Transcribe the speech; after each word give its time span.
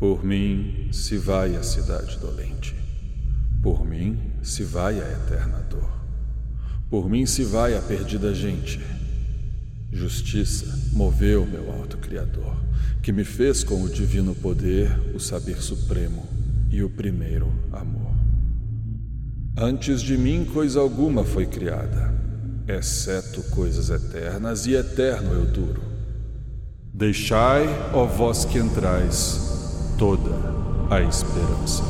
Por 0.00 0.24
mim 0.24 0.88
se 0.90 1.18
vai 1.18 1.54
a 1.56 1.62
cidade 1.62 2.16
dolente. 2.16 2.74
Por 3.62 3.84
mim 3.84 4.18
se 4.42 4.64
vai 4.64 4.98
a 4.98 5.12
eterna 5.12 5.58
dor. 5.68 5.90
Por 6.88 7.06
mim 7.10 7.26
se 7.26 7.44
vai 7.44 7.76
a 7.76 7.82
perdida 7.82 8.34
gente. 8.34 8.80
Justiça 9.92 10.66
moveu 10.94 11.44
meu 11.44 11.70
alto 11.70 11.98
Criador, 11.98 12.56
que 13.02 13.12
me 13.12 13.24
fez 13.24 13.62
com 13.62 13.82
o 13.82 13.90
divino 13.90 14.34
poder 14.34 14.90
o 15.14 15.20
saber 15.20 15.60
supremo 15.60 16.26
e 16.70 16.82
o 16.82 16.88
primeiro 16.88 17.52
amor. 17.70 18.14
Antes 19.54 20.00
de 20.00 20.16
mim 20.16 20.46
coisa 20.46 20.80
alguma 20.80 21.24
foi 21.24 21.44
criada, 21.44 22.10
exceto 22.66 23.42
coisas 23.50 23.90
eternas, 23.90 24.64
e 24.64 24.72
eterno 24.72 25.34
eu 25.34 25.44
duro. 25.44 25.82
Deixai, 26.90 27.66
ó 27.92 28.06
vós 28.06 28.46
que 28.46 28.58
entrais, 28.58 29.50
toda 30.00 30.30
a 30.90 31.02
esperança. 31.02 31.84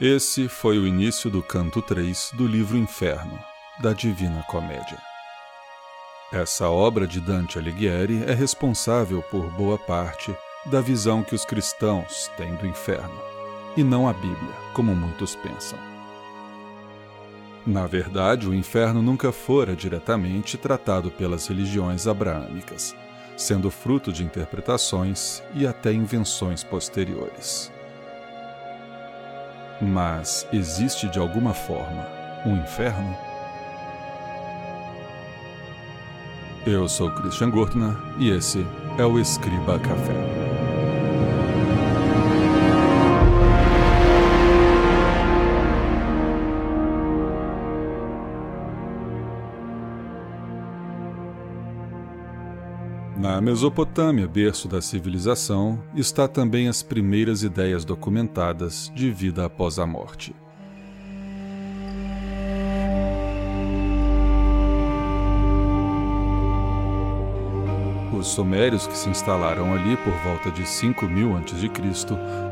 Esse 0.00 0.48
foi 0.48 0.78
o 0.78 0.86
início 0.86 1.28
do 1.28 1.42
canto 1.42 1.82
3 1.82 2.30
do 2.38 2.46
livro 2.46 2.78
Inferno, 2.78 3.38
da 3.82 3.92
Divina 3.92 4.42
Comédia. 4.44 5.07
Essa 6.30 6.68
obra 6.68 7.06
de 7.06 7.22
Dante 7.22 7.58
Alighieri 7.58 8.22
é 8.26 8.34
responsável 8.34 9.22
por 9.22 9.50
boa 9.52 9.78
parte 9.78 10.36
da 10.66 10.78
visão 10.78 11.22
que 11.22 11.34
os 11.34 11.42
cristãos 11.46 12.30
têm 12.36 12.54
do 12.56 12.66
inferno, 12.66 13.18
e 13.74 13.82
não 13.82 14.06
a 14.06 14.12
Bíblia, 14.12 14.54
como 14.74 14.94
muitos 14.94 15.34
pensam. 15.34 15.78
Na 17.66 17.86
verdade, 17.86 18.46
o 18.46 18.54
inferno 18.54 19.00
nunca 19.00 19.32
fora 19.32 19.74
diretamente 19.74 20.58
tratado 20.58 21.10
pelas 21.10 21.46
religiões 21.46 22.06
abraâmicas, 22.06 22.94
sendo 23.34 23.70
fruto 23.70 24.12
de 24.12 24.22
interpretações 24.22 25.42
e 25.54 25.66
até 25.66 25.94
invenções 25.94 26.62
posteriores. 26.62 27.72
Mas 29.80 30.46
existe 30.52 31.08
de 31.08 31.18
alguma 31.18 31.54
forma 31.54 32.06
um 32.44 32.54
inferno? 32.58 33.27
Eu 36.70 36.86
sou 36.86 37.10
Christian 37.10 37.48
Gurtner 37.48 37.96
e 38.18 38.28
esse 38.28 38.58
é 38.98 39.04
o 39.04 39.18
Escriba 39.18 39.78
Café. 39.78 40.12
Na 53.16 53.40
Mesopotâmia, 53.40 54.28
berço 54.28 54.68
da 54.68 54.82
civilização, 54.82 55.82
está 55.94 56.28
também 56.28 56.68
as 56.68 56.82
primeiras 56.82 57.42
ideias 57.42 57.82
documentadas 57.82 58.92
de 58.94 59.10
vida 59.10 59.46
após 59.46 59.78
a 59.78 59.86
morte. 59.86 60.36
Os 68.18 68.26
sumérios 68.26 68.84
que 68.84 68.98
se 68.98 69.08
instalaram 69.08 69.72
ali 69.72 69.96
por 69.98 70.12
volta 70.24 70.50
de 70.50 70.68
5000 70.68 71.36
a.C. 71.36 71.70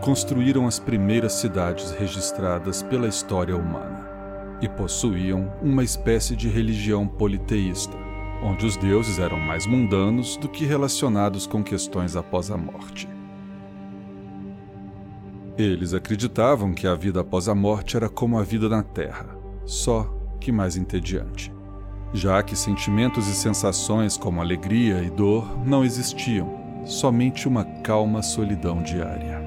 construíram 0.01 0.65
as 0.65 0.79
primeiras 0.79 1.33
cidades 1.33 1.91
registradas 1.91 2.85
pela 2.85 3.09
história 3.09 3.57
humana 3.57 4.07
e 4.63 4.69
possuíam 4.69 5.53
uma 5.61 5.83
espécie 5.83 6.37
de 6.37 6.49
religião 6.49 7.05
politeísta, 7.05 7.97
onde 8.45 8.65
os 8.65 8.77
deuses 8.77 9.19
eram 9.19 9.41
mais 9.41 9.67
mundanos 9.67 10.37
do 10.37 10.49
que 10.49 10.65
relacionados 10.65 11.49
com 11.49 11.65
questões 11.65 12.15
após 12.15 12.49
a 12.49 12.57
morte. 12.57 13.09
Eles 15.59 15.95
acreditavam 15.95 16.73
que 16.73 16.87
a 16.87 16.95
vida 16.95 17.23
após 17.23 17.49
a 17.49 17.57
morte 17.57 17.97
era 17.97 18.09
como 18.09 18.39
a 18.39 18.45
vida 18.45 18.69
na 18.69 18.85
Terra, 18.85 19.37
só 19.65 20.09
que 20.39 20.53
mais 20.53 20.77
entediante 20.77 21.56
já 22.13 22.43
que 22.43 22.57
sentimentos 22.57 23.29
e 23.29 23.35
sensações 23.35 24.17
como 24.17 24.41
alegria 24.41 25.03
e 25.03 25.11
dor 25.11 25.67
não 25.67 25.85
existiam, 25.85 26.83
somente 26.85 27.49
uma 27.49 27.65
calma 27.65 28.23
solidão 28.23 28.83
diária. 28.83 29.45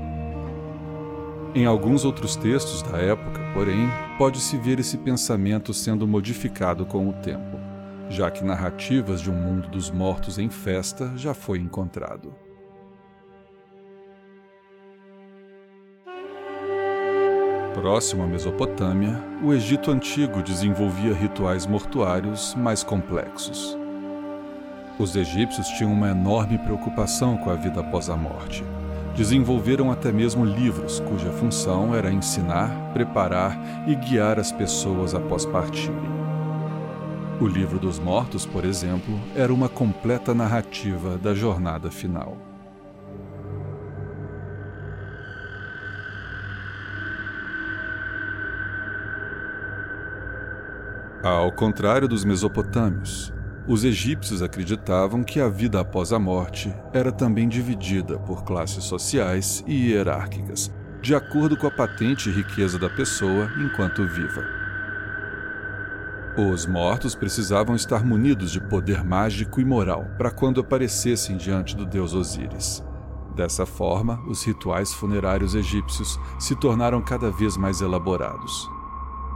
Em 1.55 1.65
alguns 1.65 2.05
outros 2.05 2.35
textos 2.35 2.81
da 2.83 2.97
época, 2.97 3.41
porém, 3.53 3.89
pode-se 4.17 4.55
ver 4.57 4.79
esse 4.79 4.97
pensamento 4.97 5.73
sendo 5.73 6.07
modificado 6.07 6.85
com 6.85 7.09
o 7.09 7.13
tempo, 7.13 7.57
já 8.09 8.29
que 8.29 8.43
narrativas 8.43 9.19
de 9.21 9.31
um 9.31 9.35
mundo 9.35 9.67
dos 9.67 9.89
mortos 9.89 10.37
em 10.37 10.49
festa 10.49 11.11
já 11.15 11.33
foi 11.33 11.57
encontrado. 11.57 12.48
Próximo 17.79 18.23
à 18.23 18.27
Mesopotâmia, 18.27 19.23
o 19.41 19.53
Egito 19.53 19.89
Antigo 19.89 20.43
desenvolvia 20.43 21.13
rituais 21.13 21.65
mortuários 21.65 22.53
mais 22.55 22.83
complexos. 22.83 23.77
Os 24.99 25.15
egípcios 25.15 25.69
tinham 25.69 25.93
uma 25.93 26.09
enorme 26.09 26.57
preocupação 26.57 27.37
com 27.37 27.49
a 27.49 27.55
vida 27.55 27.79
após 27.79 28.09
a 28.09 28.17
morte. 28.17 28.65
Desenvolveram 29.15 29.89
até 29.89 30.11
mesmo 30.11 30.43
livros 30.43 30.99
cuja 30.99 31.31
função 31.31 31.95
era 31.95 32.11
ensinar, 32.11 32.69
preparar 32.91 33.57
e 33.87 33.95
guiar 33.95 34.37
as 34.37 34.51
pessoas 34.51 35.15
após 35.15 35.45
partirem. 35.45 36.19
O 37.39 37.47
Livro 37.47 37.79
dos 37.79 37.97
Mortos, 37.97 38.45
por 38.45 38.65
exemplo, 38.65 39.17
era 39.33 39.53
uma 39.53 39.69
completa 39.69 40.33
narrativa 40.33 41.17
da 41.17 41.33
jornada 41.33 41.89
final. 41.89 42.48
Ao 51.21 51.51
contrário 51.51 52.07
dos 52.07 52.23
mesopotâmios, 52.23 53.33
os 53.67 53.83
egípcios 53.83 54.41
acreditavam 54.41 55.21
que 55.21 55.41
a 55.41 55.49
vida 55.49 55.77
após 55.77 56.13
a 56.13 56.19
morte 56.19 56.73
era 56.93 57.11
também 57.11 57.45
dividida 57.49 58.17
por 58.19 58.45
classes 58.45 58.85
sociais 58.85 59.61
e 59.67 59.89
hierárquicas, 59.89 60.71
de 61.01 61.13
acordo 61.13 61.57
com 61.57 61.67
a 61.67 61.71
patente 61.71 62.29
e 62.29 62.31
riqueza 62.31 62.79
da 62.79 62.89
pessoa 62.89 63.51
enquanto 63.59 64.07
viva. 64.07 64.45
Os 66.37 66.65
mortos 66.65 67.15
precisavam 67.15 67.75
estar 67.75 68.05
munidos 68.05 68.49
de 68.49 68.61
poder 68.61 69.03
mágico 69.03 69.59
e 69.59 69.65
moral 69.65 70.05
para 70.17 70.31
quando 70.31 70.61
aparecessem 70.61 71.35
diante 71.35 71.75
do 71.75 71.85
deus 71.85 72.13
Osíris. 72.13 72.81
Dessa 73.35 73.65
forma, 73.65 74.21
os 74.25 74.41
rituais 74.45 74.93
funerários 74.93 75.53
egípcios 75.53 76.17
se 76.39 76.55
tornaram 76.55 77.01
cada 77.01 77.29
vez 77.29 77.57
mais 77.57 77.81
elaborados 77.81 78.78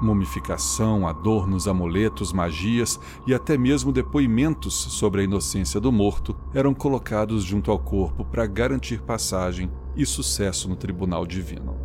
mumificação, 0.04 1.08
adornos, 1.08 1.68
amuletos, 1.68 2.34
magias 2.34 3.00
e 3.26 3.34
até 3.34 3.58
mesmo 3.58 3.92
depoimentos 3.92 4.74
sobre 4.74 5.22
a 5.22 5.24
inocência 5.24 5.80
do 5.80 5.92
morto 5.92 6.36
eram 6.54 6.74
colocados 6.74 7.44
junto 7.44 7.72
ao 7.72 7.80
corpo 7.80 8.26
para 8.26 8.46
garantir 8.46 9.02
passagem 9.02 9.72
e 9.96 10.06
sucesso 10.06 10.68
no 10.68 10.76
tribunal 10.76 11.26
divino. 11.26 11.76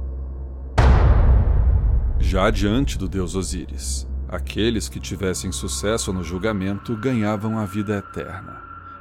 Já 2.18 2.50
diante 2.50 2.98
do 2.98 3.08
deus 3.08 3.34
Osíris, 3.34 4.06
aqueles 4.28 4.88
que 4.88 4.98
tivessem 4.98 5.52
sucesso 5.52 6.12
no 6.12 6.22
julgamento 6.22 6.96
ganhavam 6.96 7.58
a 7.58 7.64
vida 7.64 7.96
eterna, 7.96 8.60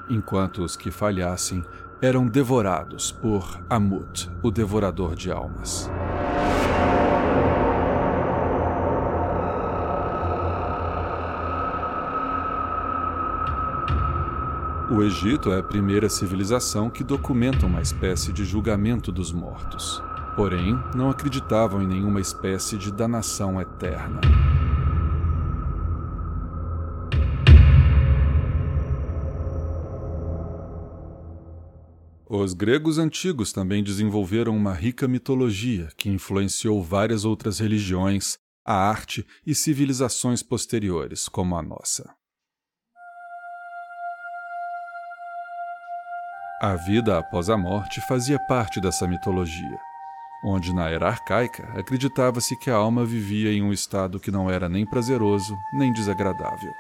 enquanto 0.10 0.64
os 0.64 0.78
que 0.78 0.92
falhassem 0.92 1.64
eram 2.02 2.28
devorados 2.28 3.12
por 3.12 3.66
Amut, 3.70 4.30
o 4.44 4.52
devorador 4.52 5.16
de 5.16 5.32
almas. 5.32 5.90
O 14.90 15.04
Egito 15.04 15.52
é 15.52 15.60
a 15.60 15.64
primeira 15.64 16.08
civilização 16.08 16.90
que 16.90 17.04
documenta 17.04 17.66
uma 17.66 17.82
espécie 17.82 18.32
de 18.32 18.46
julgamento 18.46 19.12
dos 19.12 19.34
mortos. 19.34 20.02
Porém, 20.34 20.80
não 20.96 21.10
acreditavam 21.10 21.84
em 21.84 21.88
nenhuma 21.88 22.22
espécie 22.22 22.78
de 22.78 22.90
danação 22.90 23.60
eterna. 23.60 24.22
Os 32.30 32.54
gregos 32.54 32.98
antigos 32.98 33.52
também 33.52 33.84
desenvolveram 33.84 34.56
uma 34.56 34.74
rica 34.74 35.06
mitologia 35.06 35.90
que 35.98 36.08
influenciou 36.08 36.82
várias 36.82 37.26
outras 37.26 37.60
religiões, 37.60 38.38
a 38.66 38.74
arte 38.74 39.28
e 39.46 39.54
civilizações 39.54 40.42
posteriores, 40.42 41.28
como 41.28 41.58
a 41.58 41.62
nossa. 41.62 42.17
A 46.60 46.76
vida 46.76 47.20
após 47.20 47.52
a 47.52 47.58
morte 47.58 48.02
fazia 48.02 48.40
parte 48.40 48.82
dessa 48.82 49.08
mitologia, 49.08 49.78
onde 50.44 50.74
na 50.74 50.90
era 50.90 51.08
arcaica 51.08 51.70
acreditava-se 51.80 52.58
que 52.58 52.72
a 52.72 52.76
alma 52.76 53.06
vivia 53.06 53.54
em 53.54 53.62
um 53.62 53.72
estado 53.72 54.20
que 54.20 54.32
não 54.32 54.50
era 54.50 54.68
nem 54.68 54.84
prazeroso 54.84 55.56
nem 55.72 55.94
desagradável. 55.94 56.74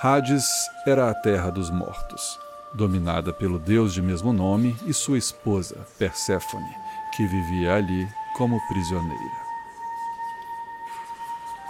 Hades 0.00 0.46
era 0.86 1.10
a 1.10 1.14
terra 1.14 1.50
dos 1.50 1.68
mortos, 1.68 2.38
dominada 2.74 3.32
pelo 3.32 3.58
deus 3.58 3.92
de 3.92 4.00
mesmo 4.00 4.32
nome 4.32 4.76
e 4.86 4.94
sua 4.94 5.18
esposa, 5.18 5.84
Perséfone, 5.98 6.76
que 7.16 7.26
vivia 7.26 7.74
ali 7.74 8.08
como 8.36 8.64
prisioneira. 8.68 9.47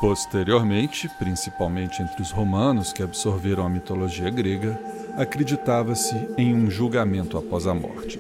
Posteriormente, 0.01 1.09
principalmente 1.19 2.03
entre 2.03 2.23
os 2.23 2.31
romanos 2.31 2.93
que 2.93 3.03
absorveram 3.03 3.67
a 3.67 3.69
mitologia 3.69 4.31
grega, 4.31 4.81
acreditava-se 5.17 6.15
em 6.37 6.55
um 6.55 6.71
julgamento 6.71 7.37
após 7.37 7.67
a 7.67 7.75
morte, 7.75 8.17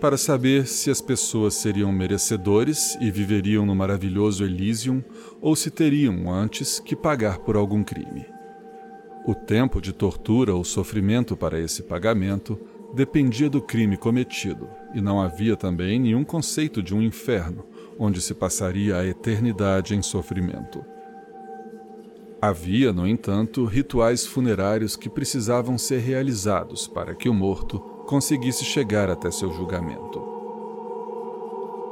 para 0.00 0.16
saber 0.16 0.66
se 0.66 0.90
as 0.90 1.02
pessoas 1.02 1.52
seriam 1.52 1.92
merecedores 1.92 2.96
e 2.98 3.10
viveriam 3.10 3.66
no 3.66 3.74
maravilhoso 3.74 4.42
Elysium 4.42 5.02
ou 5.38 5.54
se 5.54 5.70
teriam 5.70 6.32
antes 6.32 6.80
que 6.80 6.96
pagar 6.96 7.40
por 7.40 7.56
algum 7.56 7.84
crime. 7.84 8.24
O 9.26 9.34
tempo 9.34 9.82
de 9.82 9.92
tortura 9.92 10.54
ou 10.54 10.64
sofrimento 10.64 11.36
para 11.36 11.60
esse 11.60 11.82
pagamento 11.82 12.58
dependia 12.94 13.50
do 13.50 13.60
crime 13.60 13.98
cometido, 13.98 14.66
e 14.94 15.00
não 15.02 15.20
havia 15.20 15.54
também 15.54 16.00
nenhum 16.00 16.24
conceito 16.24 16.82
de 16.82 16.94
um 16.94 17.02
inferno, 17.02 17.66
onde 17.98 18.22
se 18.22 18.32
passaria 18.32 18.96
a 18.96 19.06
eternidade 19.06 19.94
em 19.94 20.00
sofrimento. 20.00 20.82
Havia, 22.40 22.92
no 22.92 23.04
entanto, 23.04 23.64
rituais 23.64 24.24
funerários 24.24 24.94
que 24.94 25.08
precisavam 25.08 25.76
ser 25.76 25.98
realizados 25.98 26.86
para 26.86 27.12
que 27.12 27.28
o 27.28 27.34
morto 27.34 27.80
conseguisse 28.06 28.64
chegar 28.64 29.10
até 29.10 29.28
seu 29.28 29.52
julgamento. 29.52 30.22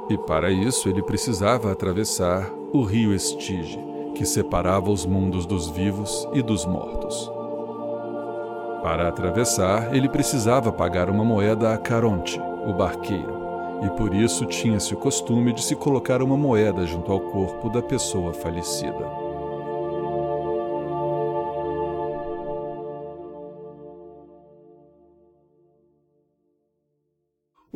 E 0.08 0.16
para 0.16 0.52
isso 0.52 0.88
ele 0.88 1.02
precisava 1.02 1.72
atravessar 1.72 2.48
o 2.72 2.84
rio 2.84 3.12
Estige, 3.12 3.80
que 4.14 4.24
separava 4.24 4.88
os 4.88 5.04
mundos 5.04 5.46
dos 5.46 5.68
vivos 5.68 6.28
e 6.32 6.40
dos 6.40 6.64
mortos. 6.64 7.28
Para 8.84 9.08
atravessar, 9.08 9.96
ele 9.96 10.08
precisava 10.08 10.70
pagar 10.70 11.10
uma 11.10 11.24
moeda 11.24 11.74
a 11.74 11.76
Caronte, 11.76 12.40
o 12.64 12.72
barqueiro, 12.72 13.34
e 13.84 13.90
por 13.96 14.14
isso 14.14 14.46
tinha-se 14.46 14.94
o 14.94 14.96
costume 14.96 15.52
de 15.52 15.64
se 15.64 15.74
colocar 15.74 16.22
uma 16.22 16.36
moeda 16.36 16.86
junto 16.86 17.10
ao 17.10 17.18
corpo 17.18 17.68
da 17.68 17.82
pessoa 17.82 18.32
falecida. 18.32 19.25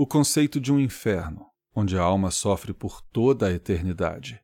O 0.00 0.06
conceito 0.06 0.58
de 0.58 0.72
um 0.72 0.80
inferno, 0.80 1.44
onde 1.76 1.98
a 1.98 2.00
alma 2.00 2.30
sofre 2.30 2.72
por 2.72 3.02
toda 3.02 3.48
a 3.48 3.52
eternidade, 3.52 4.40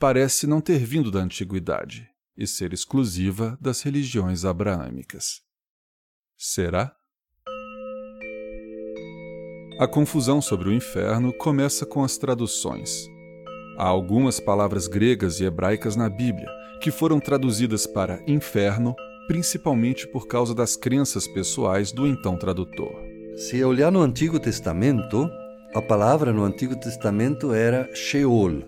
parece 0.00 0.48
não 0.48 0.60
ter 0.60 0.84
vindo 0.84 1.12
da 1.12 1.20
antiguidade 1.20 2.08
e 2.36 2.44
ser 2.44 2.72
exclusiva 2.72 3.56
das 3.60 3.82
religiões 3.82 4.44
abraâmicas. 4.44 5.42
Será? 6.36 6.92
A 9.78 9.86
confusão 9.86 10.42
sobre 10.42 10.70
o 10.70 10.72
inferno 10.72 11.32
começa 11.34 11.86
com 11.86 12.02
as 12.02 12.18
traduções. 12.18 13.06
Há 13.78 13.86
algumas 13.86 14.40
palavras 14.40 14.88
gregas 14.88 15.38
e 15.38 15.44
hebraicas 15.44 15.94
na 15.94 16.08
Bíblia 16.08 16.50
que 16.82 16.90
foram 16.90 17.20
traduzidas 17.20 17.86
para 17.86 18.20
inferno 18.26 18.92
principalmente 19.28 20.04
por 20.08 20.26
causa 20.26 20.52
das 20.52 20.74
crenças 20.74 21.28
pessoais 21.28 21.92
do 21.92 22.08
então 22.08 22.36
tradutor. 22.36 23.15
Se 23.36 23.62
olhar 23.62 23.92
no 23.92 24.00
Antigo 24.00 24.40
Testamento, 24.40 25.30
a 25.74 25.82
palavra 25.82 26.32
no 26.32 26.42
Antigo 26.42 26.74
Testamento 26.74 27.52
era 27.52 27.86
Sheol. 27.94 28.62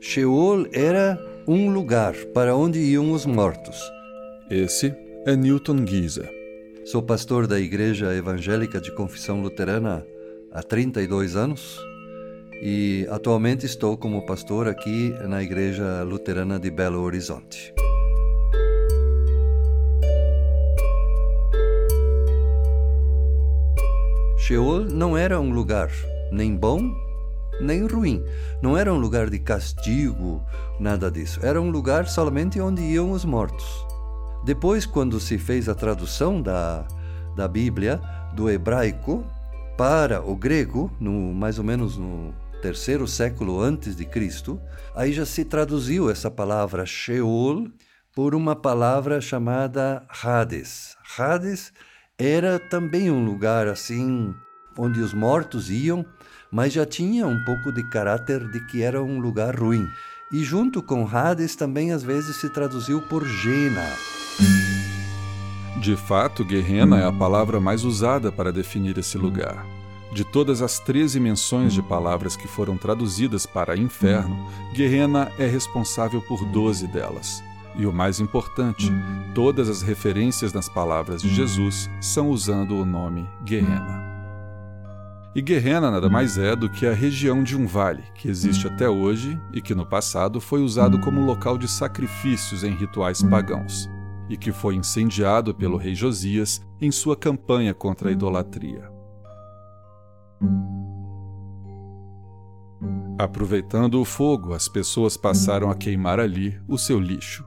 Sheol 0.00 0.66
era 0.72 1.20
um 1.46 1.70
lugar 1.70 2.14
para 2.32 2.56
onde 2.56 2.78
iam 2.78 3.12
os 3.12 3.26
mortos. 3.26 3.78
Esse 4.50 4.94
é 5.26 5.36
Newton 5.36 5.86
Giza. 5.86 6.26
Sou 6.86 7.02
pastor 7.02 7.46
da 7.46 7.60
Igreja 7.60 8.14
Evangélica 8.14 8.80
de 8.80 8.90
Confissão 8.90 9.42
Luterana 9.42 10.06
há 10.50 10.62
32 10.62 11.36
anos 11.36 11.78
e 12.62 13.06
atualmente 13.10 13.66
estou 13.66 13.98
como 13.98 14.24
pastor 14.24 14.66
aqui 14.66 15.14
na 15.28 15.42
Igreja 15.42 16.02
Luterana 16.04 16.58
de 16.58 16.70
Belo 16.70 17.02
Horizonte. 17.02 17.74
Sheol 24.46 24.84
não 24.84 25.18
era 25.18 25.40
um 25.40 25.50
lugar 25.50 25.90
nem 26.30 26.54
bom 26.54 26.94
nem 27.60 27.84
ruim. 27.84 28.22
Não 28.62 28.78
era 28.78 28.94
um 28.94 28.96
lugar 28.96 29.28
de 29.28 29.40
castigo, 29.40 30.40
nada 30.78 31.10
disso. 31.10 31.40
Era 31.42 31.60
um 31.60 31.68
lugar 31.68 32.06
somente 32.06 32.60
onde 32.60 32.80
iam 32.80 33.10
os 33.10 33.24
mortos. 33.24 33.66
Depois, 34.44 34.86
quando 34.86 35.18
se 35.18 35.36
fez 35.36 35.68
a 35.68 35.74
tradução 35.74 36.40
da, 36.40 36.86
da 37.34 37.48
Bíblia 37.48 38.00
do 38.36 38.48
hebraico 38.48 39.26
para 39.76 40.22
o 40.22 40.36
grego, 40.36 40.94
no, 41.00 41.34
mais 41.34 41.58
ou 41.58 41.64
menos 41.64 41.96
no 41.96 42.32
terceiro 42.62 43.08
século 43.08 43.60
antes 43.60 43.96
de 43.96 44.04
Cristo, 44.04 44.60
aí 44.94 45.12
já 45.12 45.26
se 45.26 45.44
traduziu 45.44 46.08
essa 46.08 46.30
palavra 46.30 46.86
Sheol 46.86 47.66
por 48.14 48.32
uma 48.32 48.54
palavra 48.54 49.20
chamada 49.20 50.06
Hades. 50.22 50.96
Hades 51.18 51.72
era 52.18 52.58
também 52.58 53.10
um 53.10 53.24
lugar 53.24 53.68
assim 53.68 54.34
onde 54.78 55.00
os 55.00 55.12
mortos 55.12 55.70
iam, 55.70 56.04
mas 56.50 56.72
já 56.72 56.86
tinha 56.86 57.26
um 57.26 57.42
pouco 57.44 57.70
de 57.70 57.82
caráter 57.90 58.48
de 58.50 58.60
que 58.66 58.82
era 58.82 59.02
um 59.02 59.18
lugar 59.20 59.58
ruim. 59.58 59.86
E 60.32 60.42
junto 60.42 60.82
com 60.82 61.06
Hades 61.06 61.54
também 61.54 61.92
às 61.92 62.02
vezes 62.02 62.36
se 62.36 62.48
traduziu 62.48 63.02
por 63.02 63.26
Gena. 63.26 63.86
De 65.80 65.94
fato, 65.94 66.46
Gehenna 66.48 66.98
é 66.98 67.04
a 67.04 67.12
palavra 67.12 67.60
mais 67.60 67.84
usada 67.84 68.32
para 68.32 68.52
definir 68.52 68.98
esse 68.98 69.18
lugar. 69.18 69.64
De 70.12 70.24
todas 70.24 70.62
as 70.62 70.80
13 70.80 71.20
menções 71.20 71.74
de 71.74 71.82
palavras 71.82 72.34
que 72.34 72.48
foram 72.48 72.76
traduzidas 72.78 73.44
para 73.44 73.76
inferno, 73.76 74.50
Gehenna 74.74 75.30
é 75.38 75.46
responsável 75.46 76.22
por 76.22 76.44
12 76.46 76.86
delas. 76.86 77.42
E 77.78 77.86
o 77.86 77.92
mais 77.92 78.20
importante, 78.20 78.90
todas 79.34 79.68
as 79.68 79.82
referências 79.82 80.52
nas 80.52 80.68
palavras 80.68 81.20
de 81.20 81.34
Jesus 81.34 81.90
são 82.00 82.30
usando 82.30 82.76
o 82.76 82.86
nome 82.86 83.28
Gehenna. 83.44 84.06
E 85.34 85.42
Guerrena 85.42 85.90
nada 85.90 86.08
mais 86.08 86.38
é 86.38 86.56
do 86.56 86.66
que 86.70 86.86
a 86.86 86.94
região 86.94 87.42
de 87.42 87.54
um 87.54 87.66
vale 87.66 88.02
que 88.14 88.26
existe 88.26 88.66
até 88.66 88.88
hoje 88.88 89.38
e 89.52 89.60
que 89.60 89.74
no 89.74 89.84
passado 89.84 90.40
foi 90.40 90.62
usado 90.62 90.98
como 91.00 91.20
local 91.20 91.58
de 91.58 91.68
sacrifícios 91.68 92.64
em 92.64 92.74
rituais 92.74 93.22
pagãos, 93.22 93.86
e 94.30 94.36
que 94.38 94.50
foi 94.50 94.76
incendiado 94.76 95.54
pelo 95.54 95.76
rei 95.76 95.94
Josias 95.94 96.62
em 96.80 96.90
sua 96.90 97.14
campanha 97.14 97.74
contra 97.74 98.08
a 98.08 98.12
idolatria. 98.12 98.90
Aproveitando 103.18 104.00
o 104.00 104.04
fogo, 104.06 104.54
as 104.54 104.68
pessoas 104.68 105.18
passaram 105.18 105.70
a 105.70 105.74
queimar 105.74 106.18
ali 106.18 106.58
o 106.66 106.78
seu 106.78 106.98
lixo. 106.98 107.44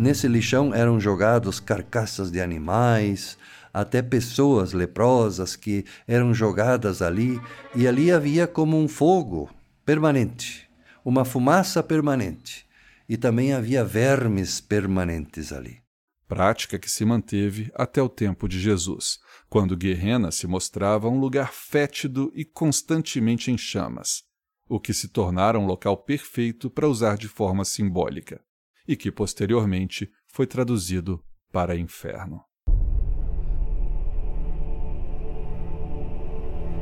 Nesse 0.00 0.26
lixão 0.26 0.72
eram 0.72 0.98
jogados 0.98 1.60
carcaças 1.60 2.30
de 2.30 2.40
animais, 2.40 3.36
até 3.72 4.00
pessoas 4.00 4.72
leprosas 4.72 5.56
que 5.56 5.84
eram 6.08 6.32
jogadas 6.32 7.02
ali, 7.02 7.38
e 7.76 7.86
ali 7.86 8.10
havia 8.10 8.46
como 8.46 8.78
um 8.78 8.88
fogo 8.88 9.50
permanente, 9.84 10.68
uma 11.04 11.24
fumaça 11.24 11.82
permanente, 11.82 12.66
e 13.06 13.16
também 13.16 13.52
havia 13.52 13.84
vermes 13.84 14.58
permanentes 14.58 15.52
ali. 15.52 15.82
Prática 16.26 16.78
que 16.78 16.90
se 16.90 17.04
manteve 17.04 17.70
até 17.74 18.00
o 18.00 18.08
tempo 18.08 18.48
de 18.48 18.58
Jesus, 18.58 19.18
quando 19.50 19.76
Guerrena 19.76 20.30
se 20.30 20.46
mostrava 20.46 21.08
um 21.08 21.20
lugar 21.20 21.52
fétido 21.52 22.32
e 22.34 22.44
constantemente 22.44 23.50
em 23.50 23.58
chamas, 23.58 24.22
o 24.70 24.78
que 24.78 24.94
se 24.94 25.08
tornara 25.08 25.58
um 25.58 25.66
local 25.66 25.96
perfeito 25.96 26.70
para 26.70 26.88
usar 26.88 27.18
de 27.18 27.26
forma 27.26 27.64
simbólica, 27.64 28.40
e 28.86 28.94
que 28.94 29.10
posteriormente 29.10 30.08
foi 30.28 30.46
traduzido 30.46 31.20
para 31.52 31.76
inferno. 31.76 32.40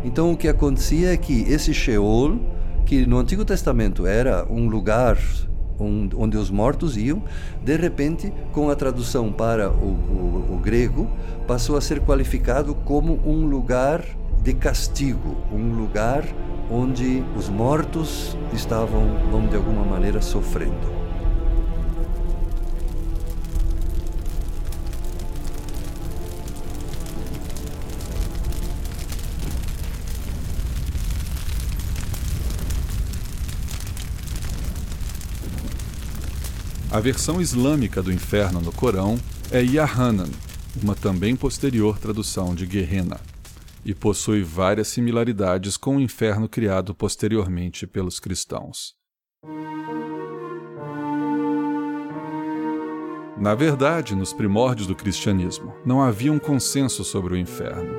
Então 0.05 0.31
o 0.31 0.37
que 0.37 0.49
acontecia 0.49 1.15
é 1.15 1.17
que 1.17 1.43
esse 1.51 1.73
Sheol, 1.73 2.39
que 2.85 3.07
no 3.07 3.17
Antigo 3.17 3.43
Testamento 3.43 4.07
era 4.07 4.47
um 4.53 4.69
lugar 4.69 5.19
onde 5.81 6.37
os 6.37 6.51
mortos 6.51 6.97
iam, 6.97 7.23
de 7.63 7.77
repente, 7.77 8.33
com 8.53 8.69
a 8.69 8.77
tradução 8.77 9.33
para 9.33 9.71
o, 9.71 9.87
o, 9.87 10.55
o 10.57 10.59
grego, 10.59 11.11
passou 11.47 11.77
a 11.77 11.81
ser 11.81 12.01
qualificado 12.01 12.75
como 12.75 13.15
um 13.25 13.47
lugar 13.47 14.05
de 14.49 14.55
castigo, 14.55 15.37
um 15.53 15.75
lugar 15.75 16.25
onde 16.71 17.23
os 17.37 17.51
mortos 17.51 18.35
estavam, 18.51 19.21
vamos 19.31 19.51
de 19.51 19.57
alguma 19.57 19.85
maneira, 19.85 20.23
sofrendo. 20.23 20.89
A 36.91 37.01
versão 37.01 37.39
islâmica 37.39 38.03
do 38.03 38.11
inferno 38.11 38.63
no 38.63 38.73
Corão 38.73 39.19
é 39.51 39.63
Yahanan, 39.63 40.31
uma 40.83 40.95
também 40.95 41.37
posterior 41.37 41.99
tradução 41.99 42.55
de 42.55 42.65
Gehenna 42.65 43.28
e 43.85 43.95
possui 43.95 44.43
várias 44.43 44.89
similaridades 44.89 45.77
com 45.77 45.97
o 45.97 46.01
inferno 46.01 46.49
criado 46.49 46.95
posteriormente 46.95 47.87
pelos 47.87 48.19
cristãos. 48.21 48.97
Na 53.41 53.55
verdade, 53.55 54.17
nos 54.17 54.33
primórdios 54.33 54.89
do 54.89 54.97
cristianismo, 54.97 55.73
não 55.87 56.03
havia 56.03 56.33
um 56.33 56.41
consenso 56.41 57.05
sobre 57.05 57.35
o 57.35 57.37
inferno. 57.37 57.97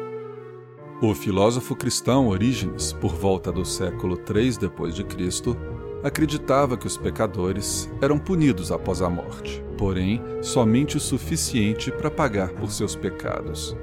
O 1.01 1.15
filósofo 1.15 1.77
cristão 1.77 2.27
Orígenes, 2.27 2.91
por 2.91 3.15
volta 3.15 3.50
do 3.50 3.63
século 3.63 4.17
3 4.17 4.57
depois 4.57 4.93
de 4.93 5.05
Cristo, 5.05 5.55
acreditava 6.03 6.77
que 6.77 6.88
os 6.88 6.98
pecadores 6.98 7.89
eram 8.01 8.19
punidos 8.19 8.69
após 8.69 9.01
a 9.01 9.09
morte, 9.09 9.63
porém 9.77 10.21
somente 10.41 10.98
o 10.98 11.00
suficiente 11.00 11.89
para 11.89 12.12
pagar 12.12 12.50
por 12.50 12.69
seus 12.69 12.98
pecados. 12.98 13.77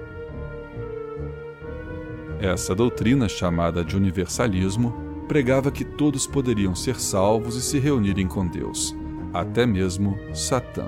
Essa 2.40 2.74
doutrina, 2.74 3.28
chamada 3.28 3.82
de 3.82 3.96
universalismo, 3.96 4.92
pregava 5.26 5.70
que 5.70 5.84
todos 5.84 6.26
poderiam 6.26 6.74
ser 6.74 7.00
salvos 7.00 7.56
e 7.56 7.62
se 7.62 7.78
reunirem 7.78 8.26
com 8.26 8.46
Deus, 8.46 8.94
até 9.32 9.64
mesmo 9.64 10.18
Satã. 10.34 10.86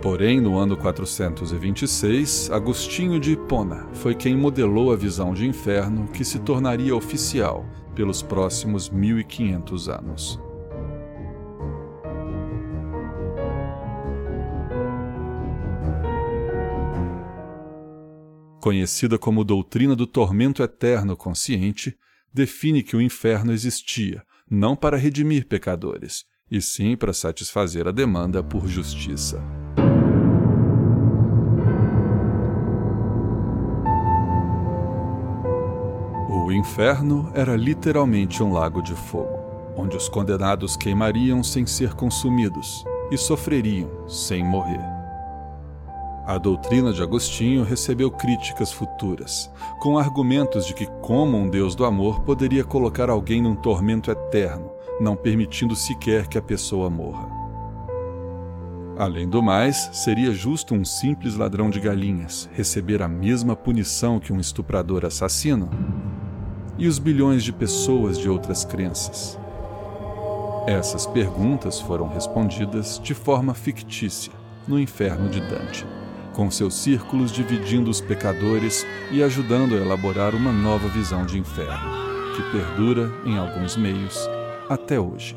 Porém, 0.00 0.40
no 0.40 0.58
ano 0.58 0.76
426, 0.76 2.50
Agostinho 2.50 3.20
de 3.20 3.32
Hipona 3.32 3.86
foi 3.92 4.14
quem 4.14 4.36
modelou 4.36 4.92
a 4.92 4.96
visão 4.96 5.32
de 5.32 5.46
inferno 5.46 6.08
que 6.08 6.24
se 6.24 6.40
tornaria 6.40 6.94
oficial 6.94 7.64
pelos 7.94 8.22
próximos 8.22 8.90
1500 8.90 9.88
anos. 9.88 10.40
Conhecida 18.62 19.18
como 19.18 19.42
doutrina 19.42 19.96
do 19.96 20.06
tormento 20.06 20.62
eterno 20.62 21.16
consciente, 21.16 21.98
define 22.32 22.80
que 22.84 22.94
o 22.94 23.02
inferno 23.02 23.52
existia 23.52 24.22
não 24.48 24.76
para 24.76 24.96
redimir 24.96 25.48
pecadores, 25.48 26.24
e 26.48 26.62
sim 26.62 26.96
para 26.96 27.12
satisfazer 27.12 27.88
a 27.88 27.90
demanda 27.90 28.40
por 28.40 28.68
justiça. 28.68 29.42
O 36.30 36.52
inferno 36.52 37.32
era 37.34 37.56
literalmente 37.56 38.44
um 38.44 38.52
lago 38.52 38.80
de 38.80 38.94
fogo, 38.94 39.74
onde 39.76 39.96
os 39.96 40.08
condenados 40.08 40.76
queimariam 40.76 41.42
sem 41.42 41.66
ser 41.66 41.94
consumidos 41.94 42.84
e 43.10 43.18
sofreriam 43.18 44.08
sem 44.08 44.44
morrer. 44.44 44.91
A 46.26 46.38
doutrina 46.38 46.92
de 46.92 47.02
Agostinho 47.02 47.64
recebeu 47.64 48.10
críticas 48.10 48.72
futuras, 48.72 49.50
com 49.80 49.98
argumentos 49.98 50.66
de 50.66 50.74
que, 50.74 50.86
como 51.00 51.36
um 51.36 51.48
Deus 51.48 51.74
do 51.74 51.84
amor, 51.84 52.20
poderia 52.20 52.64
colocar 52.64 53.10
alguém 53.10 53.42
num 53.42 53.56
tormento 53.56 54.10
eterno, 54.10 54.70
não 55.00 55.16
permitindo 55.16 55.74
sequer 55.74 56.28
que 56.28 56.38
a 56.38 56.42
pessoa 56.42 56.88
morra. 56.88 57.28
Além 58.96 59.28
do 59.28 59.42
mais, 59.42 59.90
seria 59.92 60.32
justo 60.32 60.74
um 60.74 60.84
simples 60.84 61.34
ladrão 61.34 61.70
de 61.70 61.80
galinhas 61.80 62.48
receber 62.52 63.02
a 63.02 63.08
mesma 63.08 63.56
punição 63.56 64.20
que 64.20 64.32
um 64.32 64.38
estuprador 64.38 65.04
assassino? 65.04 65.68
e 66.78 66.88
os 66.88 66.98
bilhões 66.98 67.44
de 67.44 67.52
pessoas 67.52 68.18
de 68.18 68.28
outras 68.28 68.64
crenças? 68.64 69.38
Essas 70.66 71.06
perguntas 71.06 71.80
foram 71.80 72.08
respondidas 72.08 73.00
de 73.02 73.14
forma 73.14 73.54
fictícia 73.54 74.32
no 74.66 74.78
inferno 74.78 75.28
de 75.28 75.40
Dante, 75.40 75.86
com 76.32 76.50
seus 76.50 76.74
círculos 76.74 77.30
dividindo 77.30 77.90
os 77.90 78.00
pecadores 78.00 78.86
e 79.10 79.22
ajudando 79.22 79.74
a 79.74 79.78
elaborar 79.78 80.34
uma 80.34 80.52
nova 80.52 80.88
visão 80.88 81.24
de 81.26 81.38
inferno, 81.38 82.34
que 82.34 82.42
perdura 82.50 83.12
em 83.24 83.38
alguns 83.38 83.76
meios 83.76 84.18
até 84.68 84.98
hoje. 84.98 85.36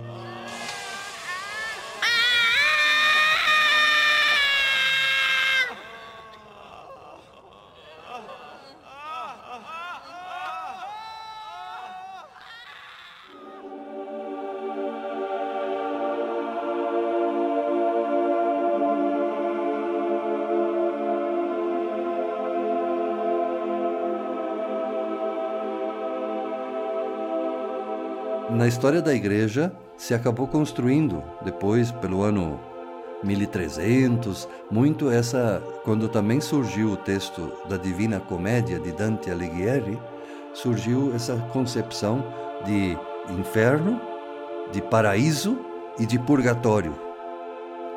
Na 28.50 28.68
história 28.68 29.02
da 29.02 29.14
igreja 29.14 29.72
se 29.98 30.14
acabou 30.14 30.48
construindo 30.48 31.24
depois 31.44 31.92
pelo 31.92 32.22
ano 32.22 32.60
1300 33.24 34.48
muito 34.70 35.10
essa 35.10 35.62
quando 35.84 36.08
também 36.08 36.40
surgiu 36.40 36.92
o 36.92 36.98
texto 36.98 37.52
da 37.68 37.78
Divina 37.78 38.20
Comédia 38.20 38.80
de 38.80 38.92
Dante 38.92 39.32
Alighieri 39.32 40.00
surgiu 40.54 41.14
essa 41.16 41.36
concepção 41.52 42.24
de 42.66 42.98
inferno 43.32 44.00
de 44.72 44.82
paraíso 44.82 45.58
e 45.98 46.06
de 46.06 46.20
purgatório. 46.20 46.96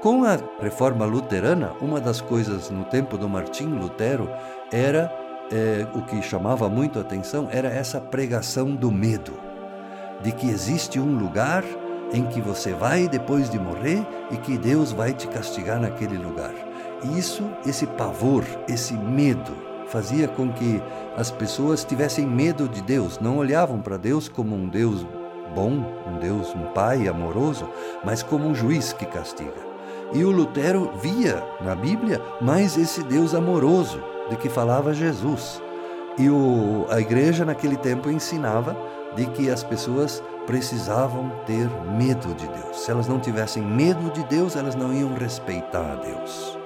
Com 0.03 0.25
a 0.25 0.39
reforma 0.61 1.05
luterana 1.05 1.73
uma 1.81 2.01
das 2.01 2.21
coisas 2.21 2.71
no 2.71 2.85
tempo 2.85 3.19
do 3.19 3.29
Martim 3.29 3.67
Lutero 3.67 4.31
era 4.73 5.13
é, 5.53 5.87
o 5.95 6.03
que 6.03 6.23
chamava 6.23 6.69
muito 6.69 6.99
a 6.99 7.03
atenção 7.03 7.49
era 7.51 7.69
essa 7.69 8.01
pregação 8.01 8.75
do 8.75 8.91
medo 8.91 9.48
de 10.23 10.33
que 10.33 10.49
existe 10.49 10.99
um 10.99 11.17
lugar 11.19 11.65
em 12.13 12.25
que 12.27 12.41
você 12.41 12.73
vai 12.73 13.09
depois 13.09 13.51
de 13.51 13.59
morrer 13.59 14.07
e 14.31 14.37
que 14.37 14.57
Deus 14.57 14.93
vai 14.93 15.13
te 15.13 15.27
castigar 15.29 15.81
naquele 15.81 16.17
lugar. 16.17 16.55
E 17.05 17.19
isso, 17.19 17.45
esse 17.67 17.87
pavor, 17.87 18.45
esse 18.69 18.95
medo, 18.95 19.53
fazia 19.89 20.29
com 20.29 20.53
que 20.53 20.83
as 21.17 21.31
pessoas 21.31 21.85
tivessem 21.85 22.27
medo 22.27 22.69
de 22.69 22.83
Deus, 22.83 23.19
não 23.21 23.39
olhavam 23.39 23.81
para 23.81 23.97
Deus 23.97 24.29
como 24.29 24.55
um 24.55 24.69
Deus 24.69 25.07
bom, 25.55 25.85
um 26.07 26.19
Deus, 26.19 26.55
um 26.55 26.73
Pai 26.73 27.09
amoroso, 27.09 27.69
mas 28.05 28.23
como 28.23 28.47
um 28.47 28.55
juiz 28.55 28.93
que 28.93 29.07
castiga. 29.07 29.69
E 30.13 30.25
o 30.25 30.31
Lutero 30.31 30.91
via 31.03 31.43
na 31.61 31.75
Bíblia 31.75 32.21
mais 32.41 32.77
esse 32.77 33.03
Deus 33.03 33.35
amoroso 33.35 34.03
de 34.31 34.37
que 34.37 34.49
falava 34.49 34.95
Jesus. 34.95 35.63
E 36.19 36.29
o, 36.29 36.87
a 36.91 37.01
igreja 37.01 37.45
naquele 37.45 37.77
tempo 37.77 38.11
ensinava 38.11 38.77
de 39.17 39.27
que 39.33 39.51
as 39.51 39.63
pessoas 39.63 40.23
precisavam 40.47 41.31
ter 41.45 41.69
medo 41.97 42.35
de 42.35 42.47
Deus. 42.47 42.81
Se 42.81 42.91
elas 42.91 43.07
não 43.07 43.21
tivessem 43.21 43.63
medo 43.63 44.11
de 44.13 44.25
Deus, 44.25 44.57
elas 44.57 44.75
não 44.75 44.93
iam 44.95 45.15
respeitar 45.15 45.93
a 45.93 45.97
Deus. 45.97 46.59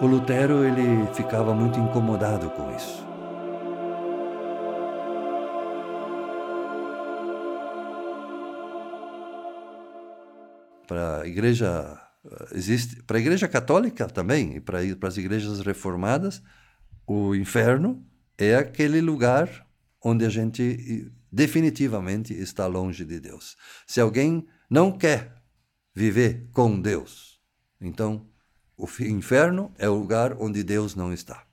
O 0.00 0.06
Lutero 0.06 0.64
ele 0.64 1.06
ficava 1.12 1.54
muito 1.54 1.78
incomodado 1.78 2.50
com 2.50 2.74
isso. 2.74 3.06
Para 10.86 11.20
a 11.20 11.26
igreja 11.26 12.00
existe, 12.52 13.02
para 13.02 13.18
a 13.18 13.20
igreja 13.20 13.46
católica 13.46 14.06
também 14.08 14.56
e 14.56 14.60
para, 14.60 14.78
para 14.98 15.08
as 15.08 15.16
igrejas 15.16 15.60
reformadas, 15.60 16.42
o 17.06 17.34
inferno 17.34 18.04
é 18.36 18.56
aquele 18.56 19.00
lugar 19.00 19.66
onde 20.02 20.24
a 20.24 20.28
gente 20.28 21.10
definitivamente 21.30 22.32
está 22.34 22.66
longe 22.66 23.04
de 23.04 23.20
Deus. 23.20 23.56
Se 23.86 24.00
alguém 24.00 24.46
não 24.68 24.96
quer 24.96 25.42
viver 25.94 26.48
com 26.52 26.80
Deus, 26.80 27.40
então 27.80 28.28
o 28.76 28.86
inferno 29.00 29.72
é 29.78 29.88
o 29.88 29.94
lugar 29.94 30.36
onde 30.40 30.62
Deus 30.62 30.94
não 30.94 31.12
está. 31.12 31.49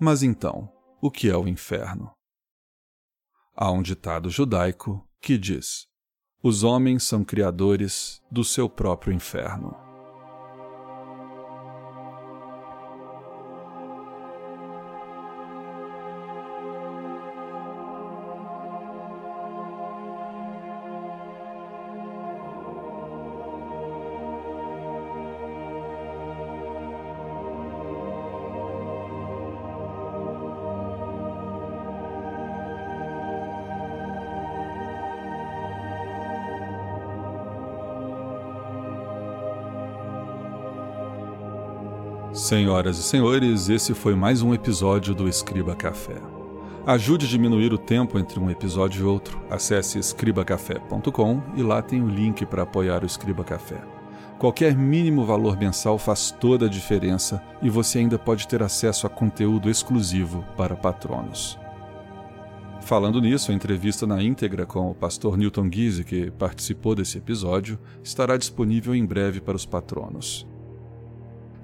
Mas 0.00 0.22
então, 0.22 0.72
o 1.00 1.10
que 1.10 1.28
é 1.28 1.36
o 1.36 1.48
inferno? 1.48 2.12
Há 3.54 3.72
um 3.72 3.82
ditado 3.82 4.30
judaico 4.30 5.04
que 5.20 5.36
diz: 5.36 5.86
Os 6.42 6.62
homens 6.62 7.02
são 7.02 7.24
criadores 7.24 8.22
do 8.30 8.44
seu 8.44 8.68
próprio 8.68 9.12
inferno. 9.12 9.87
Senhoras 42.32 42.98
e 42.98 43.02
senhores, 43.02 43.70
esse 43.70 43.94
foi 43.94 44.14
mais 44.14 44.42
um 44.42 44.52
episódio 44.52 45.14
do 45.14 45.26
Escriba 45.26 45.74
Café. 45.74 46.20
Ajude 46.86 47.24
a 47.24 47.28
diminuir 47.28 47.72
o 47.72 47.78
tempo 47.78 48.18
entre 48.18 48.38
um 48.38 48.50
episódio 48.50 49.00
e 49.00 49.04
outro. 49.04 49.40
Acesse 49.50 49.98
escribacafé.com 49.98 51.42
e 51.56 51.62
lá 51.62 51.80
tem 51.80 52.02
o 52.02 52.06
link 52.06 52.44
para 52.44 52.64
apoiar 52.64 53.02
o 53.02 53.06
Escriba 53.06 53.42
Café. 53.42 53.80
Qualquer 54.38 54.76
mínimo 54.76 55.24
valor 55.24 55.58
mensal 55.58 55.98
faz 55.98 56.30
toda 56.30 56.66
a 56.66 56.68
diferença 56.68 57.42
e 57.62 57.70
você 57.70 57.98
ainda 57.98 58.18
pode 58.18 58.46
ter 58.46 58.62
acesso 58.62 59.06
a 59.06 59.10
conteúdo 59.10 59.70
exclusivo 59.70 60.44
para 60.54 60.76
patronos. 60.76 61.58
Falando 62.82 63.22
nisso, 63.22 63.50
a 63.50 63.54
entrevista 63.54 64.06
na 64.06 64.22
íntegra 64.22 64.66
com 64.66 64.90
o 64.90 64.94
pastor 64.94 65.36
Newton 65.36 65.68
Guise, 65.68 66.04
que 66.04 66.30
participou 66.32 66.94
desse 66.94 67.16
episódio, 67.16 67.78
estará 68.04 68.36
disponível 68.36 68.94
em 68.94 69.04
breve 69.04 69.40
para 69.40 69.56
os 69.56 69.64
patronos. 69.64 70.46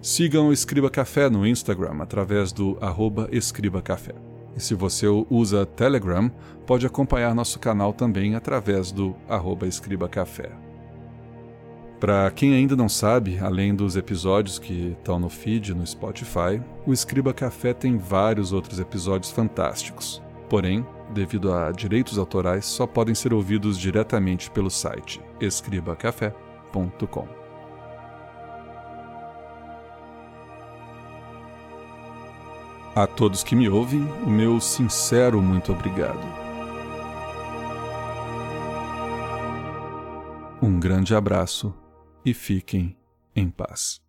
Sigam 0.04 0.48
o 0.48 0.52
Escriba 0.52 0.90
Café 0.90 1.30
no 1.30 1.46
Instagram 1.46 2.02
através 2.02 2.52
do 2.52 2.76
arroba 2.78 3.26
Escriba 3.32 3.80
Café. 3.80 4.12
E 4.54 4.60
se 4.60 4.74
você 4.74 5.06
usa 5.06 5.64
Telegram, 5.64 6.30
pode 6.66 6.86
acompanhar 6.86 7.34
nosso 7.34 7.58
canal 7.58 7.90
também 7.90 8.34
através 8.34 8.92
do 8.92 9.16
arroba 9.26 9.66
Escriba 9.66 10.06
Café. 10.06 10.50
Para 11.98 12.30
quem 12.32 12.52
ainda 12.52 12.76
não 12.76 12.86
sabe, 12.86 13.38
além 13.38 13.74
dos 13.74 13.96
episódios 13.96 14.58
que 14.58 14.94
estão 14.98 15.18
no 15.18 15.30
feed 15.30 15.72
no 15.72 15.86
Spotify, 15.86 16.60
o 16.86 16.92
Escriba 16.92 17.32
Café 17.32 17.72
tem 17.72 17.96
vários 17.96 18.52
outros 18.52 18.78
episódios 18.78 19.32
fantásticos. 19.32 20.22
Porém, 20.50 20.86
devido 21.14 21.50
a 21.50 21.72
direitos 21.72 22.18
autorais, 22.18 22.66
só 22.66 22.86
podem 22.86 23.14
ser 23.14 23.32
ouvidos 23.32 23.78
diretamente 23.78 24.50
pelo 24.50 24.68
site 24.68 25.18
escribacafé.com. 25.40 27.43
A 32.96 33.08
todos 33.08 33.42
que 33.42 33.56
me 33.56 33.68
ouvem, 33.68 34.04
o 34.24 34.30
meu 34.30 34.60
sincero 34.60 35.42
muito 35.42 35.72
obrigado. 35.72 36.24
Um 40.62 40.78
grande 40.78 41.12
abraço 41.12 41.74
e 42.24 42.32
fiquem 42.32 42.96
em 43.34 43.50
paz. 43.50 44.03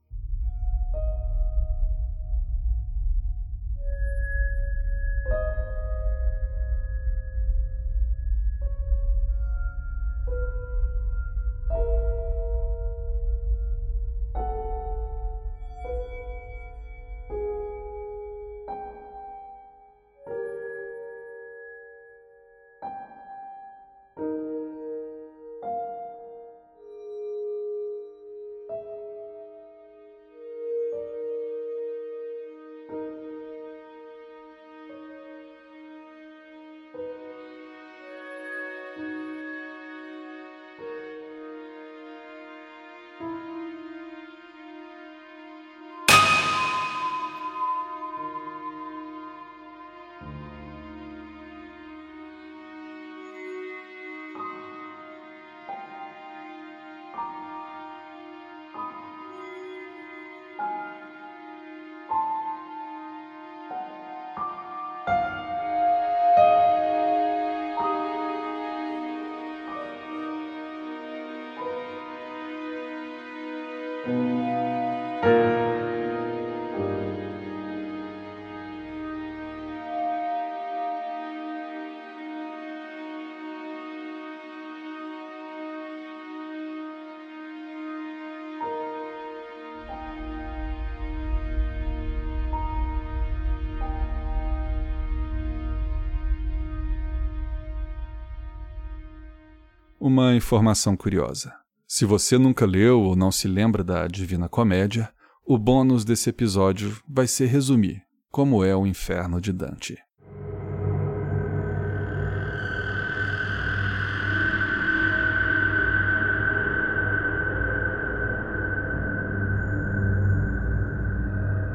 Uma 100.07 100.35
informação 100.35 100.95
curiosa. 100.95 101.51
Se 101.87 102.05
você 102.05 102.37
nunca 102.37 102.63
leu 102.63 103.01
ou 103.01 103.15
não 103.15 103.31
se 103.31 103.47
lembra 103.47 103.83
da 103.83 104.05
Divina 104.05 104.47
Comédia, 104.47 105.09
o 105.43 105.57
bônus 105.57 106.05
desse 106.05 106.29
episódio 106.29 106.95
vai 107.09 107.25
ser 107.25 107.47
resumir 107.47 108.03
como 108.29 108.63
é 108.63 108.75
o 108.75 108.85
inferno 108.85 109.41
de 109.41 109.51
Dante. 109.51 109.97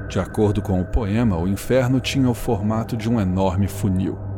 De 0.08 0.20
acordo 0.20 0.62
com 0.62 0.80
o 0.80 0.86
poema, 0.86 1.36
o 1.36 1.48
inferno 1.48 1.98
tinha 1.98 2.30
o 2.30 2.34
formato 2.34 2.96
de 2.96 3.10
um 3.10 3.20
enorme 3.20 3.66
funil 3.66 4.29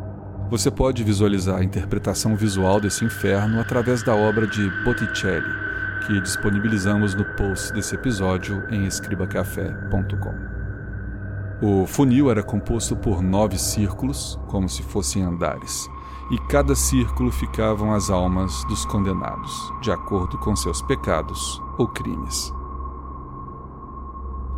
você 0.52 0.70
pode 0.70 1.02
visualizar 1.02 1.56
a 1.56 1.64
interpretação 1.64 2.36
visual 2.36 2.78
desse 2.78 3.06
inferno 3.06 3.58
através 3.58 4.02
da 4.02 4.14
obra 4.14 4.46
de 4.46 4.68
Botticelli, 4.84 5.50
que 6.06 6.20
disponibilizamos 6.20 7.14
no 7.14 7.24
post 7.24 7.72
desse 7.72 7.94
episódio 7.94 8.62
em 8.68 8.84
escribacafé.com. 8.84 10.34
O 11.66 11.86
funil 11.86 12.30
era 12.30 12.42
composto 12.42 12.94
por 12.94 13.22
nove 13.22 13.56
círculos, 13.56 14.38
como 14.48 14.68
se 14.68 14.82
fossem 14.82 15.22
andares, 15.22 15.88
e 16.30 16.36
cada 16.50 16.74
círculo 16.74 17.32
ficavam 17.32 17.94
as 17.94 18.10
almas 18.10 18.62
dos 18.66 18.84
condenados, 18.84 19.72
de 19.80 19.90
acordo 19.90 20.36
com 20.36 20.54
seus 20.54 20.82
pecados 20.82 21.62
ou 21.78 21.88
crimes. 21.88 22.52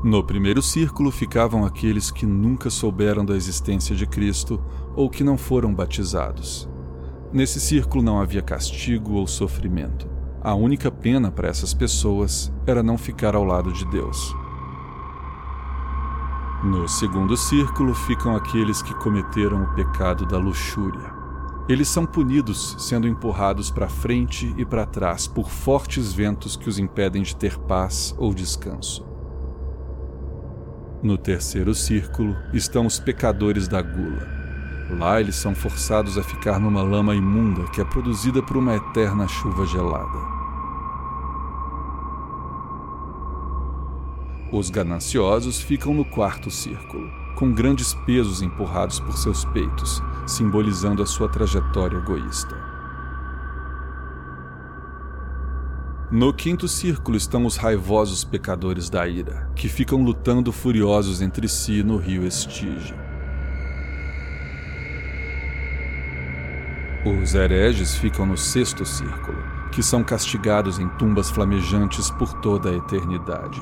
No 0.04 0.22
primeiro 0.22 0.60
círculo 0.60 1.10
ficavam 1.10 1.64
aqueles 1.64 2.10
que 2.10 2.26
nunca 2.26 2.68
souberam 2.68 3.24
da 3.24 3.34
existência 3.34 3.96
de 3.96 4.06
Cristo 4.06 4.62
ou 4.94 5.08
que 5.08 5.24
não 5.24 5.38
foram 5.38 5.74
batizados. 5.74 6.68
Nesse 7.32 7.58
círculo 7.58 8.04
não 8.04 8.20
havia 8.20 8.42
castigo 8.42 9.14
ou 9.14 9.26
sofrimento. 9.26 10.06
A 10.42 10.54
única 10.54 10.90
pena 10.90 11.30
para 11.30 11.48
essas 11.48 11.72
pessoas 11.72 12.52
era 12.66 12.82
não 12.82 12.98
ficar 12.98 13.34
ao 13.34 13.44
lado 13.44 13.72
de 13.72 13.86
Deus. 13.86 14.36
No 16.62 16.86
segundo 16.86 17.34
círculo 17.34 17.94
ficam 17.94 18.36
aqueles 18.36 18.82
que 18.82 18.92
cometeram 18.96 19.62
o 19.62 19.74
pecado 19.74 20.26
da 20.26 20.36
luxúria. 20.36 21.14
Eles 21.66 21.88
são 21.88 22.04
punidos 22.04 22.76
sendo 22.78 23.08
empurrados 23.08 23.70
para 23.70 23.88
frente 23.88 24.54
e 24.58 24.66
para 24.66 24.84
trás 24.84 25.26
por 25.26 25.48
fortes 25.48 26.12
ventos 26.12 26.56
que 26.56 26.68
os 26.68 26.78
impedem 26.78 27.22
de 27.22 27.34
ter 27.34 27.58
paz 27.58 28.14
ou 28.18 28.34
descanso. 28.34 29.13
No 31.04 31.18
terceiro 31.18 31.74
círculo 31.74 32.34
estão 32.50 32.86
os 32.86 32.98
pecadores 32.98 33.68
da 33.68 33.82
gula. 33.82 34.26
Lá 34.88 35.20
eles 35.20 35.36
são 35.36 35.54
forçados 35.54 36.16
a 36.16 36.22
ficar 36.22 36.58
numa 36.58 36.82
lama 36.82 37.14
imunda 37.14 37.64
que 37.64 37.82
é 37.82 37.84
produzida 37.84 38.42
por 38.42 38.56
uma 38.56 38.74
eterna 38.74 39.28
chuva 39.28 39.66
gelada. 39.66 40.18
Os 44.50 44.70
gananciosos 44.70 45.60
ficam 45.60 45.92
no 45.92 46.06
quarto 46.06 46.50
círculo, 46.50 47.10
com 47.36 47.52
grandes 47.52 47.92
pesos 47.92 48.40
empurrados 48.40 48.98
por 48.98 49.18
seus 49.18 49.44
peitos, 49.44 50.02
simbolizando 50.26 51.02
a 51.02 51.06
sua 51.06 51.28
trajetória 51.28 51.98
egoísta. 51.98 52.73
No 56.14 56.32
quinto 56.32 56.68
círculo 56.68 57.16
estão 57.16 57.44
os 57.44 57.56
raivosos 57.56 58.22
pecadores 58.22 58.88
da 58.88 59.04
ira, 59.04 59.50
que 59.56 59.68
ficam 59.68 60.00
lutando 60.00 60.52
furiosos 60.52 61.20
entre 61.20 61.48
si 61.48 61.82
no 61.82 61.96
rio 61.96 62.24
Estígio. 62.24 62.96
Os 67.04 67.34
hereges 67.34 67.96
ficam 67.96 68.24
no 68.24 68.36
sexto 68.36 68.86
círculo, 68.86 69.42
que 69.72 69.82
são 69.82 70.04
castigados 70.04 70.78
em 70.78 70.86
tumbas 70.90 71.32
flamejantes 71.32 72.12
por 72.12 72.32
toda 72.34 72.70
a 72.70 72.76
eternidade. 72.76 73.60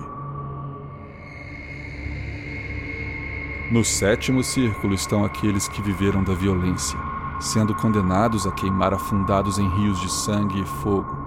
No 3.70 3.82
sétimo 3.82 4.44
círculo 4.44 4.92
estão 4.92 5.24
aqueles 5.24 5.68
que 5.68 5.80
viveram 5.80 6.22
da 6.22 6.34
violência, 6.34 6.98
sendo 7.40 7.74
condenados 7.74 8.46
a 8.46 8.52
queimar 8.52 8.92
afundados 8.92 9.56
em 9.56 9.66
rios 9.80 9.98
de 10.02 10.12
sangue 10.12 10.60
e 10.60 10.66
fogo. 10.82 11.21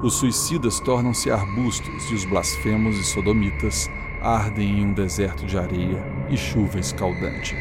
Os 0.00 0.14
suicidas 0.14 0.78
tornam-se 0.78 1.28
arbustos 1.28 2.08
e 2.10 2.14
os 2.14 2.24
blasfemos 2.24 2.96
e 2.98 3.04
sodomitas 3.04 3.90
ardem 4.22 4.78
em 4.78 4.86
um 4.86 4.92
deserto 4.92 5.44
de 5.44 5.58
areia 5.58 6.00
e 6.30 6.36
chuva 6.36 6.78
escaldante. 6.78 7.56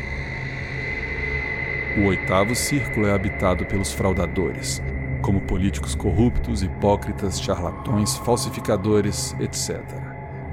O 1.98 2.06
oitavo 2.06 2.54
círculo 2.54 3.08
é 3.08 3.14
habitado 3.14 3.66
pelos 3.66 3.92
fraudadores, 3.92 4.80
como 5.24 5.42
políticos 5.42 5.96
corruptos, 5.96 6.62
hipócritas, 6.62 7.42
charlatões, 7.42 8.18
falsificadores, 8.18 9.36
etc. 9.40 9.82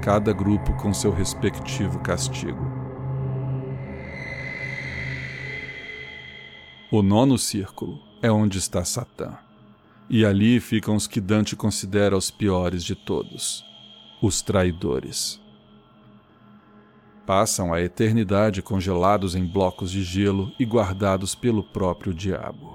Cada 0.01 0.33
grupo 0.33 0.73
com 0.73 0.91
seu 0.91 1.11
respectivo 1.11 1.99
castigo. 1.99 2.65
O 6.91 7.03
nono 7.03 7.37
círculo 7.37 7.99
é 8.23 8.31
onde 8.31 8.57
está 8.57 8.83
Satã. 8.83 9.44
E 10.09 10.25
ali 10.25 10.59
ficam 10.59 10.95
os 10.95 11.07
que 11.07 11.19
Dante 11.19 11.55
considera 11.55 12.15
os 12.15 12.29
piores 12.29 12.83
de 12.83 12.95
todos, 12.95 13.65
os 14.21 14.41
traidores. 14.41 15.41
Passam 17.25 17.73
a 17.73 17.81
eternidade 17.81 18.61
congelados 18.61 19.33
em 19.33 19.43
blocos 19.45 19.91
de 19.91 20.03
gelo 20.03 20.51
e 20.59 20.65
guardados 20.65 21.33
pelo 21.33 21.63
próprio 21.63 22.13
diabo. 22.13 22.74